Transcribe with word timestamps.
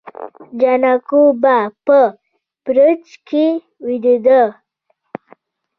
جانکو 0.59 1.21
به 1.41 1.57
په 1.85 1.99
برج 2.65 3.05
کې 3.27 3.45
ويدېده. 3.85 4.41